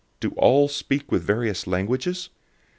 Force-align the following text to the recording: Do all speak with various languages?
Do 0.19 0.29
all 0.31 0.67
speak 0.67 1.11
with 1.11 1.21
various 1.21 1.67
languages? 1.67 2.31